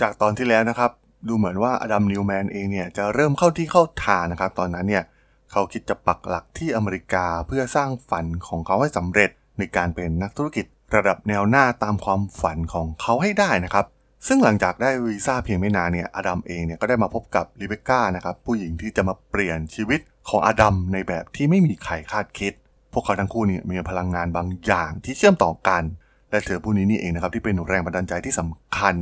[0.00, 0.90] จากตอนที่แล้วนะครับ
[1.28, 5.04] ดูเหมือนว่าอดัมนิวแมนเองเนี่ยจะเริ่มเข้าที่เข้าทางนะครับ ตอนนั้นเนี่ย
[5.52, 13.86] เขาคิดจะปักหลักที่อเมริกาเพื่อสร้างฝันของเขาให้สำเร็จในการเป็นนักธุรกิจระดับแนวหน้าตามความฝันของเขาให้ได้นะครับ
[14.26, 22.52] ซึ่งหลังจากได้วีซ่าเพียงไม่นานเนี่ยอดัมเองเนี่ยก็ได้มาพบกับลิเบก้านะครับผู้หญิงที่จะมาเปลี่ยนชีวิตของอดัมในแบบที่ไม่มีใครคาดคิด
[22.92, 25.82] พวกเขาทั้งคู่เนี่ยมีพลังงานบางอย่างที่เชื่อมต่อกัน
[26.30, 28.94] และเธอผู้นี้นี่เองนะครับที่เป็นแรงบันดาลใจที่สำคัญ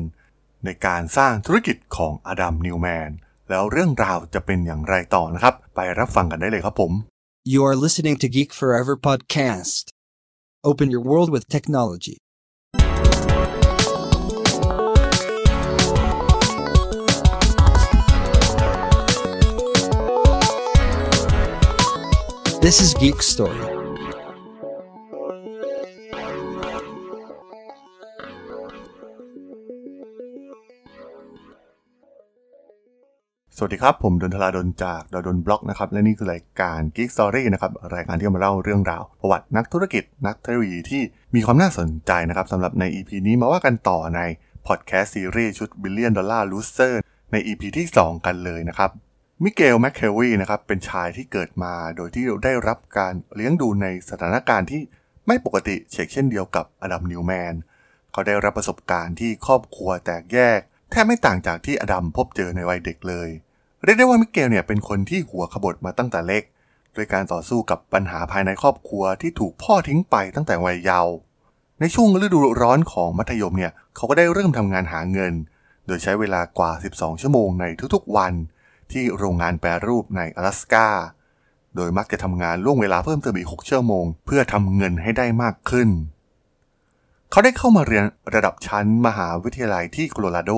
[0.64, 3.10] ในการสร้างธุรกิจของอดัมนิวแมน
[3.48, 6.92] แล้วเรื่องราวจะเป็นอย่างไรต่อนะครับ ไปรับฟังกันได้เลยครับผม
[7.52, 9.84] You are listening to Geek Forever podcast.
[10.70, 12.18] Open your world with technology.
[22.60, 23.77] This is Geek Story.
[33.60, 41.02] สวัสดีครับ ผมดนทลาดนจากดดนบล็อกนะครับและนี่คือรายการ Geek Story นะครับรายการที่จะมาเล่าเรื่องราว ประวัตินักธุรกิจนักเทคโนโลยีที่
[41.34, 44.20] มีความน่าสนใจนะครับสำหรับใน EP นี้มาว่ากันต่อใน
[44.66, 46.94] พอดแคสต์ซีรีส์ชุด Billion Dollar Loser
[47.32, 48.90] ใน EP ที่ 2 กันเลยนะครับ
[49.42, 54.82] มิเกลแมคเควีนะครับเป็นชายที่เกิดมาโดยที่ได้รับการเลี้ยงดูในสถานการณ์ที่
[55.26, 57.54] ไม่ปกติเช่นเช่นเดียวกับอดัมนิวแมน
[58.12, 63.30] เขาได้รับประสบการณ์ที่ครอบครัวแตกแยก แทบไม่ต่างจากที่อดัมพบเจอในวัยเด็กเลย
[63.84, 66.42] เรียกได้ว่ามิเกลเนี่ยเป็นคนที่หัวขบถมาตั้งแต่เล็ก
[66.94, 71.14] โดยการต่อสู้กับปัญหาภายในครอบครัวที่ถูกพ่อทิ้งไปตั้งแต่วัยเยาว์
[71.80, 75.32] ในช่วงฤดูร้อนของมัธยมเนี่ยเขาก็ได้เริ่มทำงานหาเงิน
[75.86, 78.32] โดยใช้เวลากว่า 12 ชั่วโมงในทุกๆวัน
[78.92, 80.88] ที่โรงงานแปรรูปใน阿拉สกา
[81.76, 85.88] โดยมักจะทำงานล่วงเวลาเพิ่มเติมอีก 6 ชั่วโมง เพื่อทำเงินให้ได้มากขึ้น
[87.30, 90.52] เขาได้เข้ามาเรียนระดับชั้นมหาวิทยาลัยที่โคโลราโด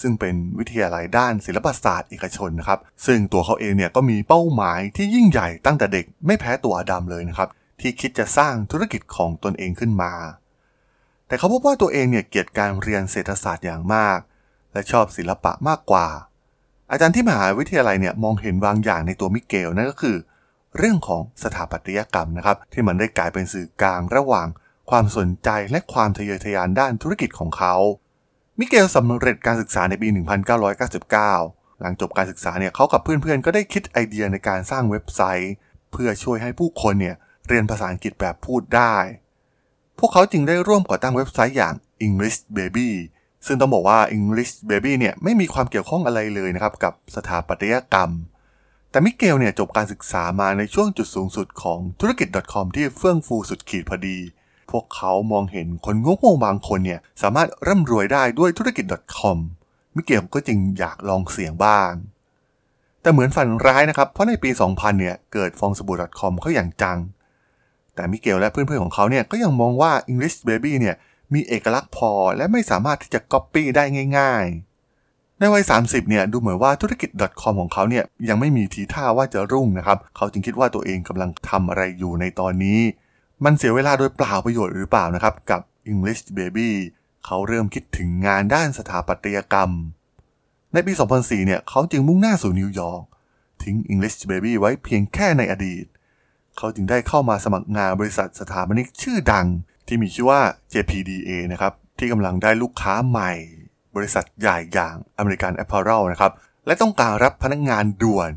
[0.00, 7.48] ซึ่งเป็นวิทยาลัยด้านศิลปศาสตร์เอกชนนะครับ ซึ่งตัวเขาเองเนี่ยก็มีเป้าหมายที่ยิ่งใหญ่ตั้งแต่เด็กไม่แพ้ตัวอดัมเลยนะครับ
[7.80, 10.12] ที่คิดจะสร้างธุรกิจของตนเองขึ้นมา
[11.26, 14.18] แต่เขาพบว่าตัวเองเนี่ยเกลียดการเรียนเศรษฐศาสตร์อย่างมาก
[14.72, 16.08] และชอบศิลปะมากกว่า
[16.90, 20.16] อาจารย์ที่มหาวิทยาลัยเนี่ยมองเห็นบางอย่างในตัวมิเกลนั่นก็คือ
[20.78, 24.48] เรื่องของสถาปัตยกรรมนะครับ ที่มันได้กลายเป็นสื่อกลางระหว่าง
[24.90, 27.74] ความสนใจและความทะเยอทะยานด้านธุรกิจของเขา
[28.62, 30.08] มิเกลสำเร็จการศึกษาในปี
[30.74, 35.52] 1999 หลังจบการศึกษาเนี่ยเขากับเพื่อนๆ ก็ได้คิดไอเดียในการสร้างเว็บไซต์
[35.92, 37.16] เพื่อช่วยให้ผู้คนเนี่ย
[37.48, 38.96] เรียนภาษาอังกฤษแบบพูดได้
[39.98, 41.74] พวกเขาจึงได้ร่วมก่อตั้งเว็บไซต์อย่าง
[42.06, 42.90] English Baby
[43.46, 48.10] ซึ่งต้องบอกว่า English Baby เนี่ยไม่มีความเกี่ยวข้องอะไรเลยนะครับกับสถาปัตยกรรม
[48.90, 54.18] แต่มิเกลเนี่ยจบการศึกษามาในช่วงจุดสูงสุดของธุรกิจ .com ที่เฟื่องฟูสุดขีดพอดี
[54.72, 58.84] พวกเขามองเห็นคนโง่ๆบางคนเนี่ยสามารถร่ำรวยได้ด้วยธุรกิจ
[59.16, 59.36] .com
[59.94, 61.92] มิเกลก็จึงอยากลองเสี่ยงบ้าง
[63.02, 66.98] แต่เหมือนฝันร้ายนะครับ เพราะในปี 2000 เนี่ยเกิดฟองสบู่ .com เข้าอย่างจัง
[67.94, 70.96] แต่มิเกลและเพื่อนๆของเขาเนี่ยก็ยังมองว่า English Baby เนี่ย
[71.34, 73.84] มีเอกลักษณ์พอและไม่สามารถที่จะก๊อปปี้ได้
[74.18, 74.44] ง่าย
[74.92, 77.10] ๆ ในวัย 30 เนี่ยดูเหมือนว่าธุรกิจ
[77.42, 82.80] .com ของเขาเนี่ยยังไม่มีทีท่าว่าจะรุ่งนะครับ เขาจึงคิดว่าตัวเองกำลังทำอะไรอยู่ในตอนนี้
[83.44, 86.70] มันเสียเวลาโดยเปล่าประโยชน์หรือเปล่านะครับ กับ English Baby
[87.24, 89.70] เขาเริ่มคิดถึงงานด้านสถาปัตยกรรม
[90.72, 93.04] ในปี 2004 เนี่ยเขาจึงมุ่งหน้าสู่นิวยอร์ก
[93.62, 95.84] ทิ้ง English Baby ไว้เพียงแค่ในอดีต
[96.56, 99.46] เขาจึงได้เข้ามาสมัครงานบริษัทสถาปนิกชื่อดัง
[99.86, 100.40] ที่มีชื่อว่า
[100.72, 103.32] JPDA นะครับ ที่กำลังได้ลูกค้าใหม่
[103.96, 106.32] บริษัทใหญ่อย่าง American Apparel นะครับ
[106.66, 108.30] และต้องการรับพนักงานด่วน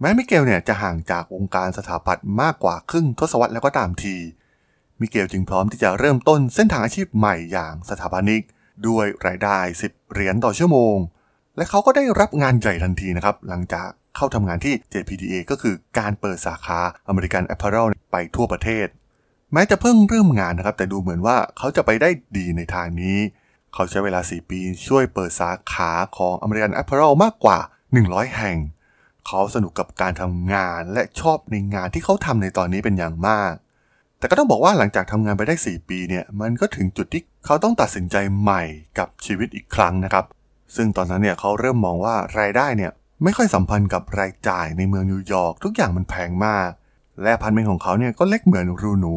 [0.00, 4.16] แม้มิเกลเนี่ยจะห่างจากวงการสถาปัตย์มากกว่าครึ่งทศวรรษแล้วก็ตามที
[5.00, 8.42] มิเกลจึงพร้อมที่จะเริ่มต้นเส้นทางอาชีพใหม่อย่างสถาปนิก
[8.88, 10.96] ด้วยรายได้ 10 เหรียญต่อชั่วโมง
[11.56, 18.86] และเขาก็ได้รับงานใหญ่ทันทีนะครับ หลังจากเข้าทำงานที่ JPDA ก็คือการเปิดสาขา American Apparel ไปทั่วประเทศ
[19.52, 23.18] แม้จะเพิ่งเริ่มงานนะครับ แต่ดูเหมือนว่าเขาจะไปได้ดีในทางนี้
[23.74, 27.58] เขาใช้เวลา 4 ปีช่วยเปิดสาขาของ American Apparel มากกว่า
[27.98, 28.58] 100 แห่ง
[29.26, 33.52] เขาสนุกกับการทำงานและชอบในงานที่เขาทำในตอนนี้เป็นอย่างมาก
[34.18, 38.62] แต่ก็ต้องบอกว่าหลังจากทำงานไปได้ 4 ปีเนี่ยมันก็ถึงจุดที่เขาต้องตัดสินใจใหม่
[38.98, 40.24] กับชีวิตอีกครั้งนะครับ
[40.76, 42.92] ซึ่งตอนนั้นเนี่ยเขาเริ่มมองว่ารายได้เนี่ย
[43.24, 46.70] ไม่ค่อยสัมพันธ์กับรายจ่ายในเมืองนิวยอร์กทุกอย่างมันแพงมาก
[47.22, 49.16] และพันเมนของเขาเนี่ยก็เล็กเหมือนรูหนู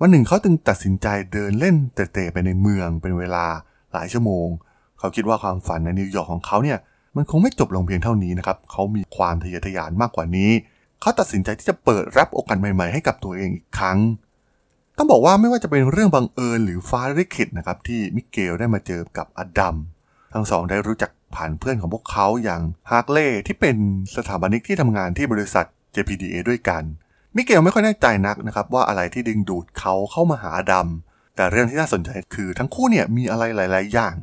[0.00, 3.44] วันหนึ่งเขาจึงตัดสินใจเดินเล่นเตะๆไปในเมืองเป็นเวลา
[3.92, 4.46] หลายชั่วโมง
[4.98, 6.78] เขาคิดว่าความฝันในนิวยอร์กของเขาเนี่ย
[7.16, 10.50] มันคงไม่จบลงเพียงเท่านี้นะครับเขามีความทะเยอทะยานมากกว่านี้
[11.00, 13.98] เขาตัดสินใจที่จะเปิดรับโอกาสใหม่ ๆ ให้กับตัวเองอีกครั้ง
[15.00, 19.76] ต้องบอกว่าไม่ว่าจะเป็นเรื่องบังเอิญหรือฟ้าลิขิตนะครับที่มิเกลได้มาเจอกับอดัม
[20.32, 23.76] ทั้งสองได้รู้จักผ่านเพื่อนของพวกเขาอย่างฮาร์เล่ที่เป็น
[24.16, 26.82] สถาปนิกที่ทำงานที่บริษัท JPDA ด้วยกัน
[27.36, 30.88] มิเกลไม่ค่อยแน่ใจนักนะครับว่าอะไรที่ดึงดูดเขาเข้ามาหาอดัม
[31.36, 34.14] แต่เรื่องที่น่าสนใจคือทั้งคู่เนี่ยมีอะไรหลาย ๆ อย่าง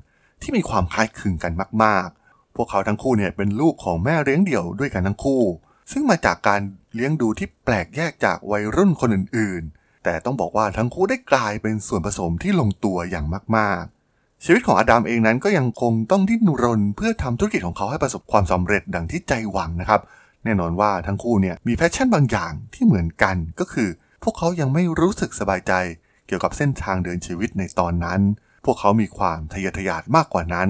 [0.42, 5.44] ที่มีความคล้ายคลึงกันมาก ๆ พวกเขาทั้งคู่เนี่ยเป็นลูกของแม่เลี้ยงเดี่ยวด้วยกันทั้งคู่
[5.92, 6.62] ซึ่งมาจากการ
[6.96, 13.26] เลี้ยงดูที่แปลกแยกจากวัยรุ่นคนอื่น ๆ แต่ต้องบอกว่าทั้งคู่ได้กลายเป็นส่วนผสมที่ลงตัวอย่าง
[13.58, 20.02] มากๆ ชีวิตของอดัมเองนั้นก็ยังคงต้องดิ้นรน เพื่อทำธุรกิจของเขาให้ประสบความสำเร็จดังที่ใจหวังนะครับ
[20.44, 23.90] แน่นอนว่าทั้งคู่เนี่ยมีแพชชั่นบางอย่างที่เหมือนกันก็คือ
[24.24, 25.74] พวกเขายังไม่รู้สึกสบายใจ
[26.28, 28.22] เกี่ยวกับเส้นทางเดินชีวิตในตอนนั้น
[28.66, 30.70] พวกเขามีความทะเยอทะยานมากกว่านั้น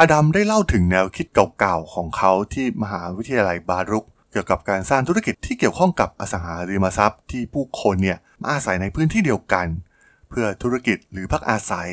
[0.00, 1.26] อดัมได้เล่าถึงแนวคิด
[1.58, 9.66] เก่าๆของเขาที่มหาวิทยาลัยบารุก เกี่ยวกับการสร้างธุรกิจที่เกี่ยวข้องกับอสังหาริมทรัพย์ที่ผู้คนเนี่ยมาอาศัยในพื้นที่เดียวกัน
[10.28, 11.88] เพื่อธุรกิจหรือพักอาศัย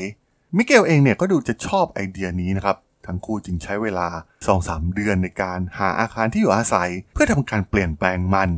[0.55, 4.07] มิเกลเองเนี่ยก็ดูจะชอบไอเดียนี้นะครับ ทั้งคู่จึงใช้เวลา
[4.51, 8.49] 2-3 เดือนในการหาอาคารที่อยู่อาศัย เพื่อทำการเปลี่ยนแปลงมัน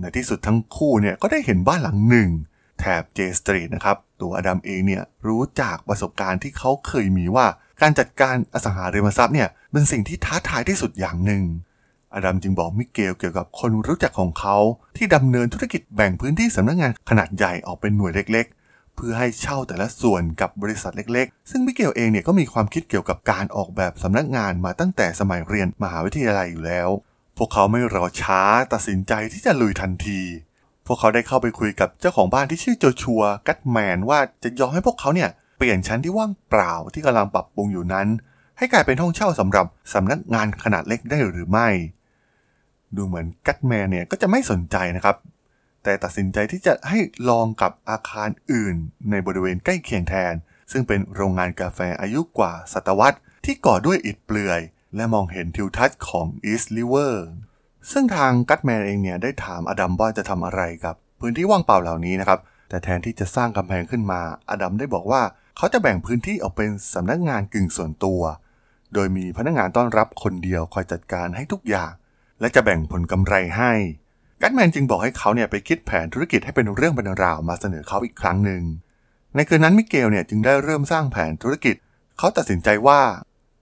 [0.00, 2.30] ในที่สุดทั้งคู่เนี่ยก็ได้เห็นบ้านหลังหนึ่ง
[2.78, 7.46] แถบเจสตรีทนะครับ ตัวอดัมเองเนี่ยรู้จากประสบการณ์ที่เขาเคยมีว่า
[7.82, 11.42] การจัดการอสังหาริมทรัพย์เนี่ยเป็นสิ่งที่ท้าทายที่สุดอย่างหนึ่ง
[12.14, 14.56] อดัมจึงบอกมิเกลเกี่ยวกับคนรู้จักของเขา
[14.96, 26.88] ที่ดำเนินธุรกิจแบ่งพื้นที่สำนักงานขนาดใหญ่ออกเป็นหน่วยเล็กๆ เพื่อให้เช่าแต่ละส่วนกับบริษัทเล็กๆ ซึ่งมิเกลเองเนี่ยก็มีความคิดเกี่ยวกับการออกแบบสำนักงานมาตั้งแต่สมัยเรียนมหาวิทยาลัยอยู่แล้ว
[27.36, 28.42] พวกเขาไม่รอช้า
[28.72, 30.20] ตัดสินใจที่จะลุยทันที
[30.86, 38.08] พวกเขาได้เข้าไปคุยกับเจ้าของบ้านที่ชื่อโจชัวกัตแมนว่าจะยอมให้พวกเขาเนี่ยเปลี่ยนชั้นที่ว่างเปล่าที่กำลังปรับปรุงอยู่นั้น
[38.58, 41.68] ให้กลายเป็นห้องเช่าสำหรับสำนักงานขนาดเล็กได้หรือไม่
[42.96, 45.16] ดูเหมือนกัตแมนเนี่ยก็จะไม่สนใจนะครับ
[45.82, 46.98] แต่ตัดสินใจที่จะให้
[47.28, 48.76] ลองกับอาคารอื่น
[49.10, 50.34] ในบริเวณใกล้เคียงแทน
[50.72, 54.60] ซึ่งเป็นโรงงานกาแฟอายุกว่าศตวรรษ ที่ก่อด้วยอิฐเปลือย
[54.96, 57.26] และมองเห็นทิวทัศน์ของ East River
[57.90, 65.22] ซึ่งทางกัตแมนเองเนี่ยได้ถามอดัมว่าจะทำอะไรกับ พื้นที่ว่างเปล่าเหล่านี้นะครับ แต่แทนที่จะสร้างกำแพงขึ้นมา อดัมได้บอกว่า
[65.56, 68.20] เขาจะแบ่งพื้นที่ออกเป็นสำนักงานกึ่งส่วนตัว
[68.94, 71.92] โดยมีพนักงานต้อนรับคนเดียวคอยจัดการให้ทุกอย่าง
[72.42, 73.72] และจะแบ่งผลกำไรให้
[74.42, 78.62] กัตแมนจึงบอกให้เขาเนี่ยไปคิดแผนธุรกิจให้เป็นเรื่องเป็นราวมาเสนอเขาอีกครั้งหนึ่ง
[79.34, 81.74] ในคืนนั้นมิเกลเนี่ยจึงได้เริ่มสร้างแผนธุรกิจ
[82.18, 83.00] เขาตัดสินใจว่า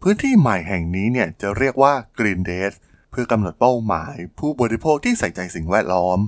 [0.03, 2.73] พื้นที่ใหม่แห่งนี้เนี่ยจะเรียกว่า Green d a y
[3.11, 6.19] เพื่อกำหนดเป้าหมาย ผู้บริโภคที่ใส่ใจสิ่งแวดล้อม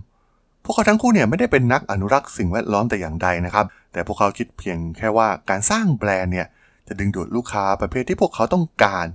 [0.65, 6.47] พวกเขาทั้งคู่เนี่ยไม่ได้เป็นนักอนุรักษ์สิ่งแวดล้อมแต่อย่างใดนะครับ แต่พวกเขาคิดเพียงแค่ว่าการสร้างแบรนด์เนี่ย
[6.89, 9.07] จะดึงดูดลูกค้าประเภทที่พวกเขาต้องการ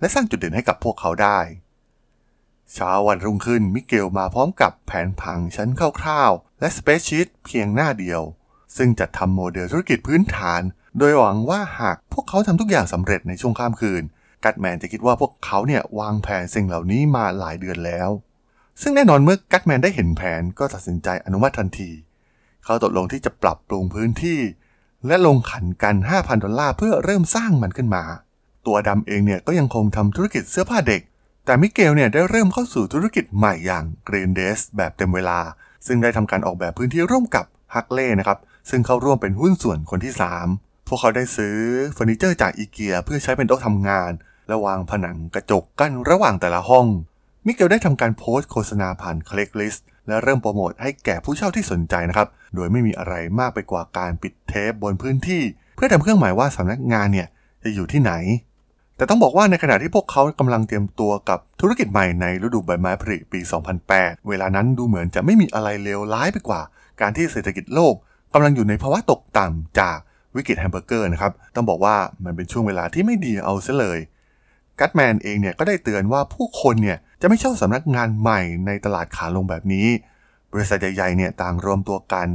[0.00, 1.38] และสร้างจุดเด่นให้กับพวกเขาได้
[2.72, 5.68] เช้าวันรุ่งขึ้นมิเกลมาพร้อมกับแผนผังชั้น
[6.00, 8.22] คร่าวๆ และสเปซชีตเพียงหน้าเดียว
[8.76, 10.62] ซึ่งจัดทำโมเดลธุรกิจพื้นฐาน
[10.98, 14.02] โดยหวังว่าหากพวกเขาทำทุกอย่างสำเร็จในช่วงข้ามคืน
[14.44, 18.10] กัตแมนจะคิดว่าพวกเขาเนี่ยวางแผนสิ่งเหล่านี้มาหลายเดือนแล้ว
[18.82, 21.90] ซึ่งแน่นอนเมื่อกัตแมนได้เห็นแผนก็ตัดสินใจอนุมัติทันที
[22.64, 24.40] เขาตกลงที่จะปรับปรุงพื้นที่
[25.06, 28.04] และลงขันกัน 5,000 ดอลลาร์เพื่อเริ่มสร้างมันขึ้นมา
[28.66, 31.02] ตัวดำเองเนี่ยก็ยังคงทำธุรกิจเสื้อผ้าเด็ก
[31.46, 35.38] แต่มิเกลเนี่ยได้เริ่มเข้าสู่ธุรกิจใหม่อย่าง Green d a y s แบบเต็มเวลา
[35.86, 37.44] ซึ่งได้ทำการออกแบบพื้นที่ร่วมกับ
[37.74, 38.38] ฮักเล่นะครับ
[38.70, 40.12] ซึ่งเข้าร่วมเป็นหุ้นส่วนคนที่
[40.50, 41.56] 3 พวกเขาได้ซื้อ
[41.94, 44.10] เฟอร์นิเจอร์จากอีเกียเพื่อใช้เป็นโต๊ะทำงาน
[44.48, 46.86] และวางผนังกระจกกั้นระหว่างแต่ละห้อง
[47.46, 55.42] มิเกลได้ทำการโพสต์โฆษณาผ่าน Craigslist และเริ่มโปรโมทให้แก่ผู้เช่าที่สนใจนะครับ โดยไม่มีอะไรมากไปกว่าการติดเทปบนพื้นที่
[55.76, 57.28] เพื่อทำเครื่องหมายว่าสำนักงานเนี่ย
[57.64, 58.12] จะอยู่ที่ไหน
[58.96, 63.40] แต่ต้องบอกว่าในขณะที่พวกเขากำลังเตรียมตัวกับธุรกิจใหม่ในฤดูใบไม้ผลิปี
[63.84, 66.60] 2008 เวลานั้นดูเหมือนจะไม่มีอะไรเลวร้ายไปกว่า
[67.00, 67.94] การที่เศรษฐกิจโลก
[68.34, 69.98] กำลังอยู่ในภาวะตกต่ำจาก
[70.36, 73.98] วิกฤตแฮมเบอร์เกอร์นะครับ ต้องบอกว่ามันเป็นช่วงเวลาที่ไม่ดีเอาซะเลย
[74.80, 79.88] กัตแมนเองเนี่ยก็ได้เตือนว่าผู้คนเนี่ยจะไม่เช่าสำนักงานใหม่ในตลาดขาลงแบบนี้
[80.52, 82.28] บริษัทใหญ่ๆเนี่ยต่างรวมตัวกัน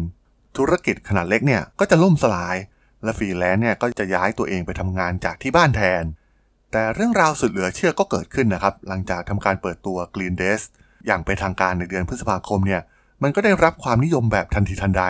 [0.58, 2.56] ธุรกิจขนาดเล็กเนี่ยก็จะล่มสลาย
[3.04, 6.04] และฟรีแลนซ์เนี่ยก็จะย้ายตัวเองไปทำงานจากที่บ้านแทน
[6.72, 10.62] แต่เรื่องราวสุดเหลือเชื่อก็เกิดขึ้นนะครับ หลังจากทำการเปิดตัว Green d a y s
[11.08, 12.82] อย่างเป็นทางการในเดือนพฤษภาคมเนี่ย
[13.24, 15.04] มันก็ได้รับความนิยมแบบทันทีทันใด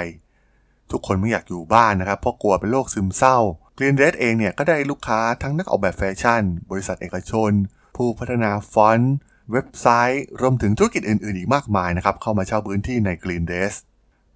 [0.92, 3.38] ทุกคนไม่อยากอยู่บ้านนะครับ เพราะกลัวเป็นโรคซึมเศร้า
[3.78, 7.52] Green d a y s เองเนี่ยก็ได้ลูกค้าทั้งนักออกแบบแฟชั่น บริษัทเอกชน
[7.96, 9.16] ผู้พัฒนาฟอนต์
[9.52, 13.74] เว็บไซต์รวมถึงธุรกิจอื่น ๆ อีกมากมายนะครับเข้ามาเช่าพื้นที่ใน Green d a y s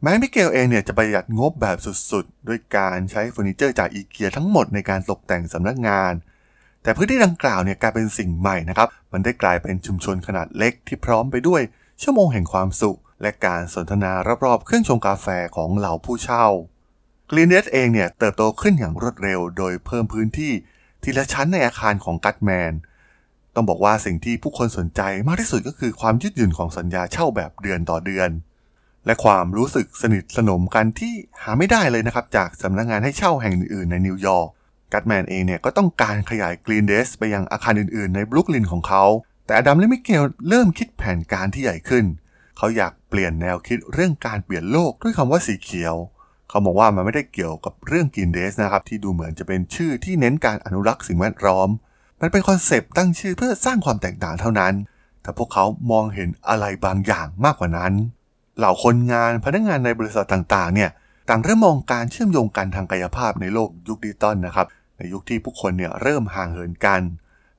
[0.02, 1.78] แม้มิเกลเองเนี่ยจะประหยัดงบแบบ
[2.12, 6.14] สุดๆ ด้วยการใช้เฟอร์นิเจอร์จากอีเกียทั้งหมดในการตกแต่งสำนักงาน
[6.84, 11.62] แต่พื้นที่ดังกล่าวเนี่ยกลายเป็นสิ่งใหม่นะครับ มันได้กลายเป็นชุมชนขนาดเล็กที่พร้อมไปด้วย
[12.02, 14.12] ชั่วโมงแห่งความสุข และการสนทนา
[14.46, 16.46] รอบๆเครื่องชงกาแฟของเหล่าผู้เช่า
[17.32, 20.54] Green Desk เองเนี่ยเติบโตขึ้นอย่างรวดเร็ว โดยเพิ่มพื้นที่
[21.04, 22.74] ทีละชั้นในอาคารของกัตแมน
[23.56, 28.30] ต้องบอกว่าสิ่งที่ผู้คนสนใจมากที่สุดก็คือความยืดหยุ่นของสัญญาเช่าแบบเดือนต่อเดือน
[29.06, 34.50] และความรู้สึกสนิทสนมกันที่หาไม่ได้เลยนะครับจากสำนักงานให้เช่าแห่งอื่นๆในนิวยอร์ก
[34.94, 39.04] กัตแมนเองเนี่ยก็ต้องการขยาย Green Desk ไปยังอาคารอื่นๆ ในบรุกลินของเขา
[39.46, 42.06] แต่อดัมและมิเกลเริ่มคิดแผนการที่ใหญ่ขึ้น
[42.58, 45.96] เขาอยากเปลี่ยนแนวคิดเรื่องการเปลี่ยนโลกด้วยคำว่าสีเขียว
[46.50, 51.70] เขาบอกว่ามันไม่ได้เกี่ยวกับเรื่อง Green Desk นะครับที่ดูเหมือนจะเป็นชื่อที่เน้นการอนุรักษ์สิ่งแวดล้อม
[52.22, 54.74] มันเป็นคอนเซปต์ตั้งชื่อเพื่อสร้างความแตกต่างเท่านั้น
[55.22, 57.94] แต่พวกเขามองเห็นอะไรบางอย่างมากกว่านั้น
[58.58, 60.90] เหล่าคนงานพนักงานในบริษัทต่างๆเนี่ย
[61.30, 64.68] ต่างเริ่มมองการเชื่อมโยงกันทางกายภาพในโลกยุคดิจิตอลนะครับ
[65.14, 67.02] ยุคที่ผู้คนเนี่ยเริ่มห่างเหินกัน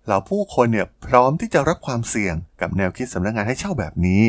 [0.07, 4.23] เหล่าผู้คนเนี่ยพร้อมที่จะรับความเสี่ยงกับแนวคิดสำนักงานให้เช่าแบบนี้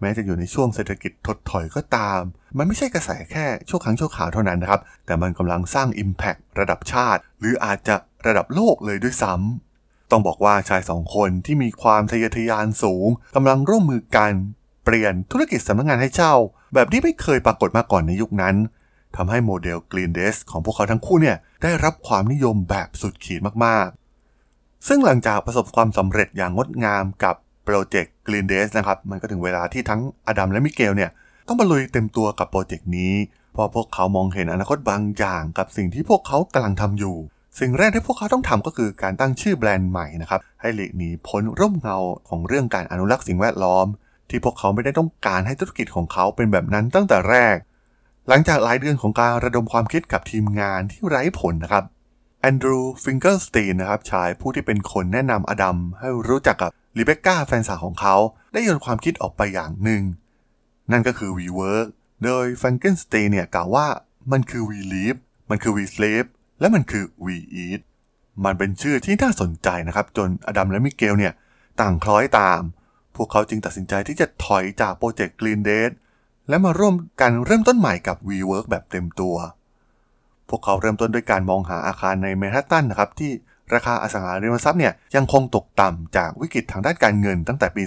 [0.00, 2.20] แม้จะอยู่ในช่วงเศรษฐกิจถดถอยก็ตาม
[2.58, 7.96] มันไม่ใช่กระแสแค่ชั่วครั้งชั่วคราวเท่านั้นนะครับ แต่มันกำลังสร้าง Impact ระดับชาติ หรืออาจจะ
[8.26, 14.32] ระดับโลกเลยด้วยซ้ำต้องบอกว่าชายสองคนที่มีความทะเยอทะยานสูงกำลังร่วมมือกัน
[14.84, 16.34] เปลี่ยนธุรกิจสำนักงานให้เช่า
[16.74, 18.54] แบบที่ไม่เคยปรากฏมาก่อนในยุคนั้น
[19.18, 27.34] ทำให้โมเดล Green Desk ของพวกเขาทั้งคู่เนี่ยได้รับความนิยมแบบสุดขีดมากๆ ซึ่งหลังจากประสบความสำเร็จอย่างงดงามกับ
[27.64, 31.10] โปรเจกต์ Green Desk นะครับมันก็ถึงเวลาที่ทั้งอดัมและมิเกลเนี่ย
[31.46, 33.14] ต้องมาลุยเต็มตัวกับโปรเจกต์นี้
[33.52, 37.16] เพราะพวกเขามองเห็นอนาคตบางอย่างกับสิ่งที่พวกเขากำลังทำอยู่
[37.60, 41.98] สิ่งแรกที่พวกเขาต้องทำก็คือการตั้งชื่อแบรนด์ใหม่นะครับให้หลีกหนีพ้นร่มเงา
[42.28, 43.86] ของเรื่องการอนุรักษ์สิ่งแวดล้อม
[44.30, 47.56] ที่พวกเขาไม่ได้ต้องการให้ธุรกิจของเขาเป็นแบบนั้นตั้งแต่แรก
[48.30, 51.84] หลังจากหลายเดือนของการระดมความคิดกับทีมงานที่ไร้ผลนะครับ
[52.40, 58.16] แอนดรูฟิงเกิลสตีนนะครับชายผู้ที่เป็นคนแนะนำอดัมให้รู้จักกับรีเบคก้าแฟนสาวของเขา
[58.52, 60.02] ได้โยนความคิดออกไปอย่างหนึ่ง
[60.92, 61.88] นั่นก็คือ WeWork
[62.24, 63.86] โดยฟิงเกิลสตีนเนี่ยกล่าวว่า
[64.32, 65.18] มันคือ We Live
[65.50, 66.26] มันคือ We Sleep
[66.60, 67.80] และมันคือ We Eat
[68.44, 71.32] มันเป็นชื่อที่น่าสนใจนะครับ จนอดัมและมิเกลเนี่ย
[71.80, 72.60] ต่างคล้อยตาม
[73.16, 75.90] พวกเขาจึงตัดสินใจที่จะถอยจากโปรเจกต์ Green Desk
[76.48, 79.36] และมาร่วมกันเริ่มต้นใหม่กับ WeWork แบบเต็มตัว
[80.48, 83.30] พวกเขาเริ่มต้นด้วยการมองหาอาคารในแมนฮัตตันนะครับที่
[83.74, 87.82] ราคาอสังหาริมทรัพย์เนี่ยยังคงตกต่ำจากวิกฤตทางด้านการเงินตั้งแต่ปี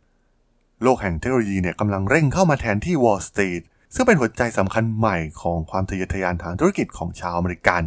[0.00, 3.62] 2008 โลกแห่งเทคโนโลยีเนี่ยกำลังเร่งเข้ามาแทนที่ Wall Street
[3.94, 7.82] ซึ่งเป็นหัวใจสำคัญใหม่ของความทะเยอทะยานทางธุรกิจของชาวอเมริกัน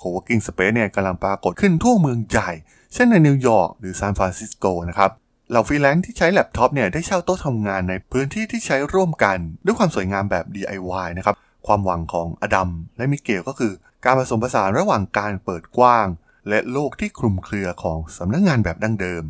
[0.00, 2.50] Co-working Space เนี่ยกำลังปรากฏขึ้นทั่วเมืองใหญ่
[2.94, 5.10] เช่นในนิวยอร์กหรือซานฟรานซิสโกนะครับ
[5.50, 11.34] เหล่าฟรีแลนซ์ที่ใช้แล็ปท็อปเนี่ยได้เช่าโต๊ะทำงานในพื้นที่ที่ใช้ร่วมกัน ด้วยความสวยงามแบบ DIY นะครับ
[11.66, 13.72] ความหวังของอดัมและมิเกลก็คือ
[14.04, 16.06] การผสมผสานระหว่างการเปิดกว้าง
[16.48, 19.24] และโลกที่คลุมเครือของสำนักงงานแบบดั้งเดิม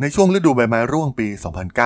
[0.00, 1.28] ในช่วงฤดูใบไม้ร่วงปี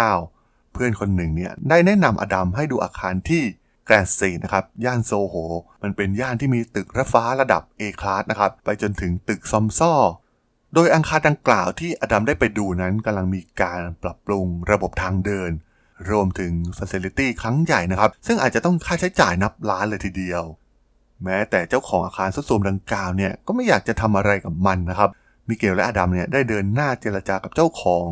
[0.06, 3.42] 2009 เพื่อนคนหนึ่งเนี่ยได้แนะนำอดัมให้ดูอาคารที่
[3.84, 5.36] แกรนด์ซีนะครับย่านโซโห
[5.82, 9.94] มันเป็นย่านที่มีตึกระฟ้าระดับ A คลาสนะครับไปจนถึงตึกซอมซ่อ
[10.74, 15.50] โดยอังคารดังกล่าวที่อดัมได้ไปดูนั้นกำลังมีการปรับปรุงระบบทางเดิน
[16.10, 20.42] รวมถึงฟัซิลิตี้ครั้งใหญ่นะครับ ซึ่งอาจจะต้องค่าใช้จ่ายนับล้านเลยทีเดียว
[21.24, 25.10] แม้แต่เจ้าของอาคารสุดโทรมดังกล่าวเนี่ยก็ไม่อยากจะทำอะไรกับมันนะครับ
[25.48, 28.04] มิเกลและอดัมเนี่ยได้เดินหน้าเจรจากับเจ้าของ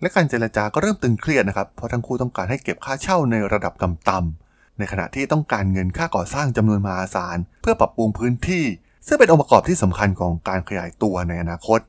[0.00, 8.64] และการเจรจาก็เริ่มตึงเครียดนะครับ เพราะทั้งคู่ต้องการให้เก็บค่าเช่าในระดับต่ำๆในขณะที่ต้องการเงินค่าก่อสร้างจำนวนมหาศาลเพื่อปรับปรุงพื้นที่
[9.06, 11.80] ซึ่งเป็นองค์ประกอบที่สำคัญของการขยายตัวในอนาคต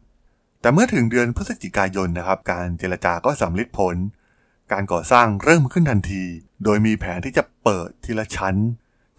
[0.62, 3.96] แต่เมื่อถึงเดือนพฤศจิกายนนะครับการเจรจาก็สำลิดผล
[4.72, 6.24] การก่อสร้างเริ่มขึ้นทันที
[6.64, 8.56] โดยมีแผนที่จะเปิดทีละชั้น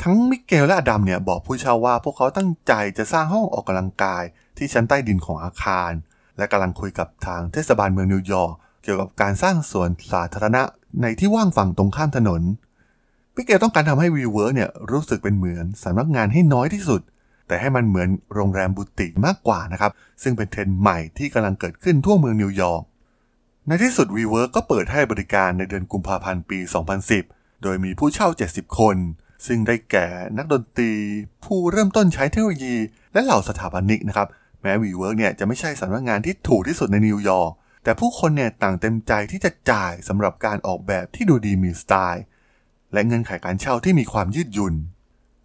[0.02, 4.22] ทั้งมิเกลและอดัมเนี่ยบอกผู้เช่าว่าพวกเขาตั้งใจจะสร้างห้องออกกำลังกาย
[4.56, 5.90] ที่ชั้นใต้ดินของอาคาร
[6.38, 8.52] และกำลังคุยกับทางเทศบาลเมืองนิวยอร์ก
[8.82, 10.62] เกี่ยวกับการสร้างสวนสาธารณะ
[11.02, 12.42] ในที่ว่างฝั่งตรงข้ามถนน
[13.34, 17.00] มิเกลต้องการทำให้ WeWork เนี่ยรู้สึกเป็นเหมือนสำนักงานให้น้อยที่สุด
[17.48, 22.82] แต่ให้มันเหมือนโรงแรมบูติกมากกว่านะครับ ซึ่งเป็นเทรนด์ใหม่ที่กำลังเกิดขึ้นทั่วเมืองนิวยอร์ก
[23.66, 26.58] ในที่สุด WeWork ก็เปิดให้บริการในเดือนกุมภาพันธ์ปี
[27.10, 28.96] 2010 โดยมีผู้เช่า 70 คน
[29.46, 30.92] ซึ่งได้แก่นักดนตรี
[31.44, 32.76] ผู้เริ่มต้นใช้เทคโนโลยี
[33.12, 34.28] และเหล่าสถาปนิกนะครับ
[34.62, 37.52] แม้ WeWork เนี่ยจะไม่ใช่สำนักงานที่ถูกที่สุดในนิวยอร์ก
[37.84, 42.24] แต่ผู้คนเนี่ยต่างเต็มใจที่จะจ่ายสำหรับการออกแบบที่ดูดีมีสไตล์
[42.92, 44.74] และเงื่อนไขการเช่าที่มีความยืดหยุ่น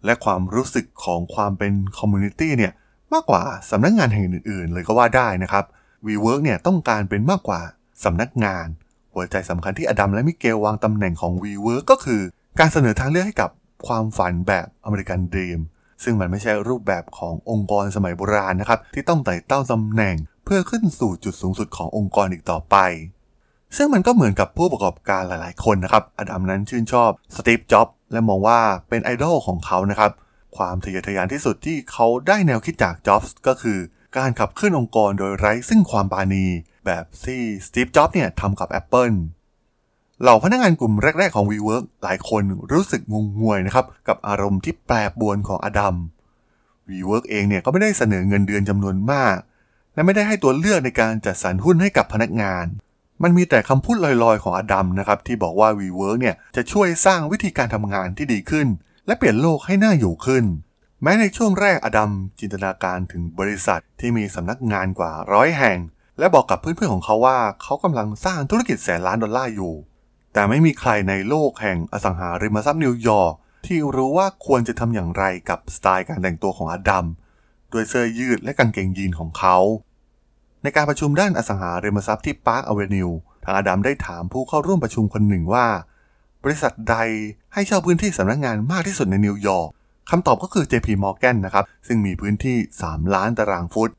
[0.04, 2.72] และความรู้สึกของความเป็น community เนี่ย
[3.12, 5.64] มากกว่าสำนักงานแห่งอื่นๆ เลยก็ว่าได้นะครับ
[6.06, 7.60] WeWork เนี่ยต้องการเป็นมากกว่า
[8.04, 8.66] สำนักงาน
[9.14, 12.20] หัวใจสำคัญที่อดัมและมิเกลวางตำแหน่งของ WeWork ก็คือ
[12.58, 13.50] การเสนอทางเลือกให้กับ
[13.86, 15.60] ความฝันแบบ American Dream
[16.04, 22.76] ซึ่งมันไม่ใช่รูปแบบขององค์กรสมัยโบราณนะครับ ที่ต้องไต่เต้าตำแหน่ง เพื่อขึ้นสู่จุดสูงสุดขององค์กรอีกต่อไป
[23.76, 30.10] ซึ่งมันก็เหมือนกับผู้ประกอบการหลายๆ คนนะครับ อดัมนั้นชื่นชอบสตีฟ จ็อบและมองว่าเป็นไอดอลของเขานะครับ
[30.56, 33.78] ความทะเยอทะยานที่สุดที่เขาได้แนวคิดจาก จ็อบส์ ก็คือ
[34.16, 36.46] การขับเคลื่อนองค์กรโดยไร้ซึ่งความปาณี
[36.86, 39.16] แบบที่สตีฟ จ็อบส์เนี่ยทำกับ Apple
[40.22, 45.96] เหล่าพนักงานกลุ่มแรก ๆ ของ WeWork หลายคนรู้สึกงงงวยนะครับ กับอารมณ์ที่แปรปรวนของอดัม
[46.88, 49.36] WeWork เองเนี่ยก็ไม่ได้เสนอเงินเดือนจำนวนมาก
[49.94, 52.64] และไม่ได้ให้ตัวเลือกในการจัดสรรหุ้นให้กับพนักงาน
[53.22, 58.68] มันมีแต่คำพูดลอยๆ ของอดัมนะครับที่บอกว่า WeWork เนี่ยจะช่วยสร้างวิธีการทำงานที่ดีขึ้น
[59.06, 60.44] และเปลี่ยนโลกให้น่าอยู่ขึ้น
[61.02, 65.78] แม้ในช่วงแรกอดัมจินตนาการถึงบริษัทที่มีสำนักงานกว่าร้อยแห่ง
[66.18, 69.74] และบอกกับเพื่อนๆของเขาว่าเขากำลังสร้างธุรกิจแสนล้านดอลลาร์อยู่
[70.32, 73.34] แต่ไม่มีใครในโลกแห่งอสังหาริมทรัพย์นิวยอร์ก
[73.66, 77.06] ที่รู้ว่าควรจะทำอย่างไรกับสไตล์การแต่งตัวของอดัม
[77.72, 79.56] ด้วยเสื้อยืดและกางเกงยีนของเขา
[80.64, 83.08] ในการประชุมด้านอสังหาริมทรัพย์ที่ Park Avenue
[83.44, 85.66] ทางอดัมได้ถามผู้เข้าร่วมประชุมคนหนึ่งว่า
[86.44, 86.96] บริษัทใด
[87.54, 89.68] ให้เช่าพื้นที่สำนักงานมากที่สุดในนิวยอร์ก
[90.10, 92.56] คำตอบก็คือ JP Morgan นะครับ ซึ่งมีพื้นที่
[92.86, 93.90] 3 ล้านตารางฟุต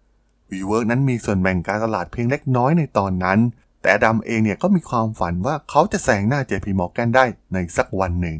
[0.52, 3.40] WeWork นั้นมีส่วนแบ่งการตลาดเพียงเล็กน้อยในตอนนั้น
[3.82, 8.38] แต่อดัมเองเนี่ยก็มีความฝันว่าเขาจะแซงหน้า JP Morgan ได้ในสักวันหนึ่ง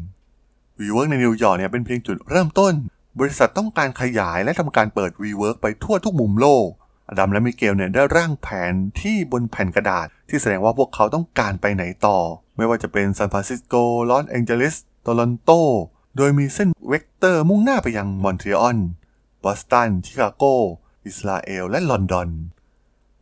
[0.78, 2.72] WeWork ในนิวยอร์กเนี่ยเป็นเพียงจุดเริ่มต้น
[3.18, 6.68] บริษัทต้องการขยายและทำการเปิด WeWork ไปทั่วทุกมุมโลก
[7.08, 12.18] อดัมและมิเกลเนี่ยได้ร่างแผนที่บนแผ่นกระดาษ ที่แสดงว่าพวกเขาต้องการไปไหนต่อ
[12.56, 13.74] ไม่ว่าจะเป็นซานฟรานซิสโก
[14.10, 15.50] ลอสแองเจลิส โตรอนโต
[16.16, 18.78] โดยมีเส้นเวกเตอร์มุ่งหน้าไปยังมอนทรีออล
[19.44, 20.44] บอสตัน ชิคาโก
[21.06, 22.28] อิสราเอล และลอนดอน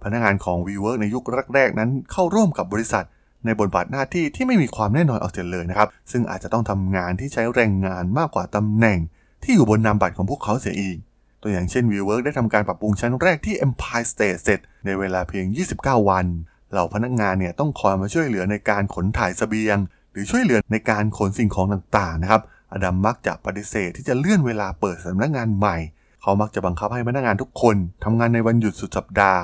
[0.03, 1.25] พนักงานของ WeWork ในยุค
[1.55, 3.05] แรกๆนั้นเข้าร่วมกับบริษัท
[3.45, 8.99] ในบทบาทหน้าที่ที่ไม่มีความแน่นอนเอาเสียเลยนะครับ ซึ่งอาจจะต้องทำงานที่ใช้แรงงานมากกว่าตำแหน่ง
[9.43, 10.99] ที่อยู่บนนามบัตรของพวกเขาเสียอีก
[11.45, 15.47] ตัวอย่างเช่น WeWork ได้ทำการปรับปรุงชั้นแรกที่ Empire State เสร็จในเวลาเพียง
[15.79, 16.27] 29 วัน
[16.71, 19.79] เหล่าพนักงานเนี่ยต้องคอยมาช่วยเหลือในการขนถ่ายเสบียง
[20.13, 25.77] หรือช่วยเหลือในการขนสิ่งของต่างๆนะครับอดัมมักจะปฏิเสธที่จะเลื่อนเวลาเปิดสำนักงานใหม่
[26.23, 29.41] เขามักจะบังคับให้พนักงานทุกคนทำงานในวันหยุดสุดสัปดาห์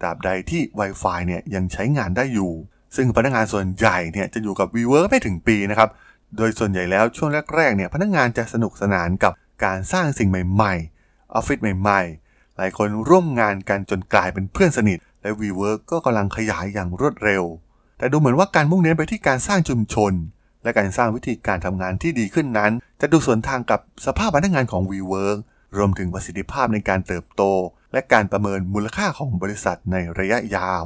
[0.00, 2.52] ตราบใดที่ Wi-Fi เนี่ยยังใช้งานได้อยู่
[2.96, 5.88] ซึ่งพนักงานส่วนใหญ่เนี่ยจะอยู่กับ WeWork ไม่ถึงปีนะครับ
[6.36, 9.32] โดยส่วนใหญ่แล้วช่วงแรกๆเนี่ยพนักงานจะสนุกสนานกับ
[9.64, 10.99] การสร้างสิ่งใหม่ๆ
[11.34, 17.42] ออฟฟิศใหม่ๆ หลายคนร่วมงานกันจนกลายเป็นเพื่อนสนิท และ WeWork ก็กำลังขยายอย่างรวดเร็ว
[17.98, 20.12] แต่ดูเหมือนว่าการมุ่งเน้นไปที่การสร้างชุมชน
[20.62, 25.38] และการสร้างวิธีการทำงานที่ดีขึ้นนั้น จะดูสวนทางกับสภาพพนักงานของ WeWork
[25.76, 27.42] รวมถึงประสิทธิภาพในการเติบโต
[27.92, 30.82] และการประเมินมูลค่าของบริษัทในระยะยาว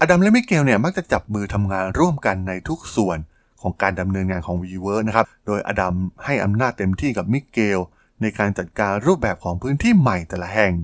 [0.00, 3.18] อดัมและมิเกลเนี่ยมักจะจับมือทำงานร่วมกันในทุกส่วน
[3.62, 7.80] ของการดำเนินงานของ WeWork นะครับ โดยอดัมให้อำนาจเต็มที่กับมิเกล
[8.22, 10.74] ในการจัดการรูปแบบของพื้นที่ใหม่แต่ละแห่ง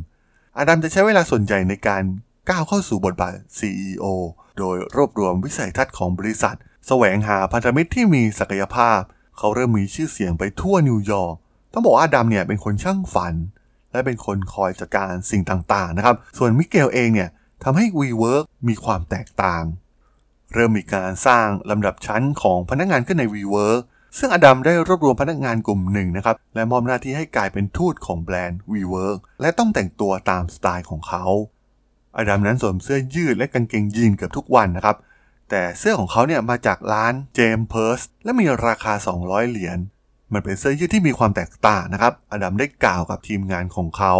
[0.58, 2.02] อดัมจะใช้เวลาส่วนใหญ่ในการ
[2.48, 4.04] ก้าวเข้าสู่บทบาท CEO
[4.58, 9.00] โดยรวบรวมวิสัยทัศน์ของบริษัท แสวงหาพันธมิตรที่มีศักยภาพ
[9.38, 11.34] เขาเริ่มมีชื่อเสียงไปทั่วนิวยอร์ก
[11.72, 13.34] ต้องบอกว่าอดัมเนี่ยเป็นคนช่างฝัน
[13.92, 17.28] และเป็นคนคอยจัดการสิ่งต่างๆนะครับ ส่วนมิเกลเองเนี่ย
[17.64, 19.64] ทำให้ WeWork มีความแตกต่าง
[20.54, 23.80] เริ่มมีการสร้างลำดับชั้นของพนักงานขึ้นใน WeWork
[24.18, 31.24] ซึ่งอดัมได้รวบรวมพนักงานกลุ่มหนึ่งนะครับ และมอบหน้าที่ให้กลายเป็นทูตของแบรนด์ WeWork และต้องแต่งตัวตามสไตล์ของเขา
[32.16, 34.96] อดัมนั้นสวมเสื้อยืดและกางเกงยีนเกือบทุกวันนะครับ
[35.50, 38.92] แต่เสื้อของเขาเนี่ยมาจากร้านเจมส์เพิร์สและมีราคา
[39.22, 39.78] 200 เหรียญ
[40.32, 44.14] มันเป็นเสื้อยืดที่มีความแตกต่างนะครับ อดัมได้กล่าวกับทีมงานของเขา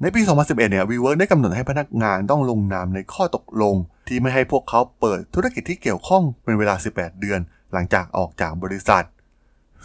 [0.00, 3.74] ในปี 2011 เนี่ย WeWork ได้กำหนดให้พนักงานต้องลงนามในข้อตกลง
[4.08, 7.40] ที่ไม่ให้พวกเขาเปิดธุรกิจที่เกี่ยวข้องเป็นเวลา 18 เดือน
[7.72, 9.04] หลังจากออกจากบริษัท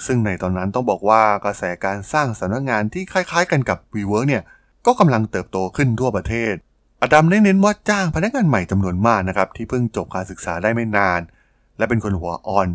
[0.05, 4.43] ซึ่งในตอนนั้นต้องบอกว่ากระแสการสร้างสำนักงานที่คล้ายๆ กันกับ WeWork เนี่ย
[4.85, 6.53] ก็กำลังเติบโตขึ้นทั่วประเทศ
[7.01, 11.21] อดัมได้เน้นว่าจ้างพนักงานใหม่จำนวนมากนะครับที่เพิ่งจบการศึกษาได้ไม่นาน
[11.77, 12.69] และเป็นคนหัวอ่อน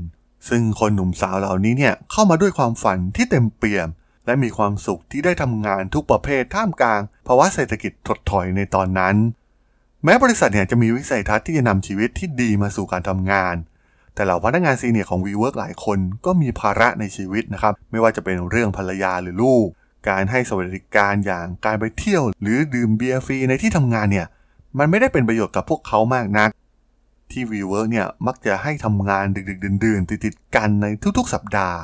[0.48, 3.88] ซึ่งคนหนุ่มสาวเหล่านี้เนี่ยเข้ามาด้วยความฝันที่เต็มเปี่ยม
[4.26, 9.16] และมีความสุขที่ได้ทำงานทุกประเภทท่ามกลางภาวะเศรษฐกิจถดถอยในตอนนั้น
[10.04, 13.54] แม้บริษัทเนี่ยจะมีวิสัยทัศน์ที่จะนำชีวิตที่ดีมาสู่การทำงาน
[14.20, 19.66] แต่เหล่าพนักงานซีเนียร์ของ WeWork หลายคนก็มีภาระในชีวิตนะครับ ไม่ว่าจะเป็นเรื่องภรรยาหรือลูก
[20.08, 24.26] การให้สวัสดิการอย่างการไปเที่ยว หรือดื่มเบียร์ฟรีในที่ทำงานเนี่ย
[24.78, 26.50] มันไม่ได้เป็นประโยชน์กับพวกเขามากนัก
[27.30, 30.86] ที่ WeWork เนี่ยมักจะให้ทำงานดึกๆดื่นๆติดๆกันใน
[31.18, 31.78] ทุกๆ สัปดาห์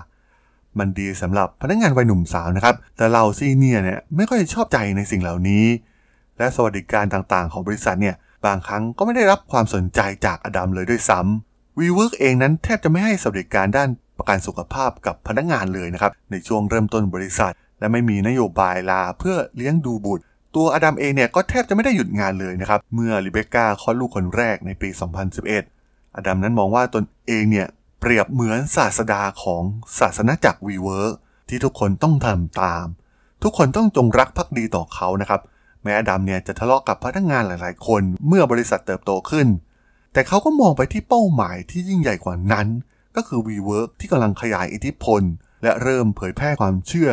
[0.79, 5.65] มันดีสำหรับพนักงานวัยหนุ่มสาวนะครับ แต่เราซีเนียร์เนี่ยไม่ค่อยชอบใจในสิ่งเหล่านี้
[6.39, 11.46] และสวัสดิการต่างๆ ของบริษัทเนี่ยบางครั้งก็ไม่ได้รับความสนใจจากอดัมเลยด้วยซ้ำ
[11.81, 20.25] WeWork เองนั้นแทบจะไม่ให้สวัสดิการด้านประกันสุขภาพกับพนักงานเลยนะครับ ในช่วงเริ่มต้นบริษัท และไม่มีนโยบายลาเพื่อเลี้ยงดูบุตร
[20.57, 24.89] ตัวอดัมเองเนี่ยก็แทบจะไม่ได้หยุดงานเลยนะครับ เมื่อลิเบคก้าคลอดลูกคนแรกในปี
[25.53, 27.67] 2011 อดัมนั้นมองว่าตนเองเนี่ย
[28.01, 29.63] เปรียบเหมือนศาสดาของ
[29.99, 31.15] ศาสนาจักร WeWork
[31.49, 32.87] ที่ทุกคนต้องทำตาม
[33.43, 35.41] ทุกคนต้องจงรักภักดีต่อเขานะครับ
[35.83, 39.47] แม้อดัมเนี่ยจะทะเลาะกับพนักงานหลาย ๆ คน เมื่อบริษัทเติบโตขึ้น
[40.17, 42.67] แต่เขาก็มองไปที่เป้าหมายที่ยิ่งใหญ่กว่านั้น
[43.17, 45.23] ก็คือ WeWork ที่กำลังขยายอิทธิพล
[45.63, 47.11] และเริ่มเผยแพร่ความเชื่อ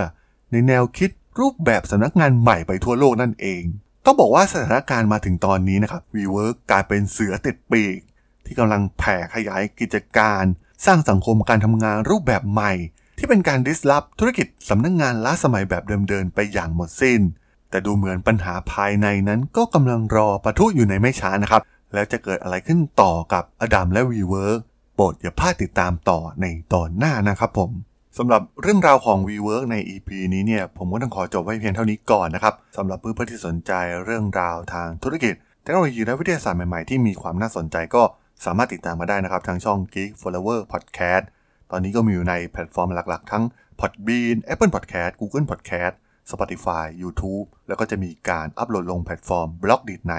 [0.51, 3.63] ในแนวคิดรูปแบบสำนักงานใหม่ไปทั่วโลกนั่นเอง
[4.05, 7.99] ต้องบอกว่าสถานการณ์มาถึงตอนนี้นะครับ WeWork กลายเป็นเสือติดปีก
[8.45, 10.43] ที่กำลังแผ่ขยายกิจการ
[10.85, 12.73] สร้างสังคมการทำงานรูปแบบใหม่
[13.17, 17.21] ที่เป็นการดิสลอฟธุรกิจสำนักงงานล้าสมัยแบบเดิมๆไปอย่างหมดสิ้น
[17.69, 21.61] แต่ดูเหมือนปัญหาภายในนั้นก็กำลังรอปะทุอยู่ในไม่ช้านะครับ
[21.93, 24.60] แล้วจะเกิดอะไรขึ้นต่อกับอดัมและ WeWork
[24.95, 27.71] โปรดอย่าพลาดติดตามต่อในตอนหน้านะครับผม
[28.17, 33.71] สำหรับเรื่องราวของ WeWork ใน EP นี้เนี่ยผมก็ต้องขอจบไว้เพียงเท่านี้ก่อนนะครับสำหรับเพื่อนๆที่สนใจ
[34.06, 38.03] เรื่องราวทางธุรกิจ เทคโนโลยีและวิทยาศาสตร์ใหม่ๆ ที่มีความน่าสนใจก็
[38.45, 41.23] สามารถติดตามมาได้นะครับ ทางช่อง Geek Forever Podcast
[41.71, 43.43] ตอนนี้ก็มีอยู่ในแพลตฟอร์มหลักๆ ทั้ง
[43.79, 45.93] Podbean Apple Podcast Google Podcast
[46.32, 50.13] Spotify YouTube แล้วก็จะมีการอัปโหลดลงแพลตฟอร์ม Blockdit ใน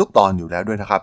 [0.00, 1.02] ทุกๆ ตอนอยู่แล้วด้วยนะครับ